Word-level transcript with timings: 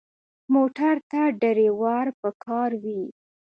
موټر 0.53 0.95
ته 1.11 1.21
ډرېور 1.41 2.05
پکار 2.21 2.69
وي. 2.83 3.01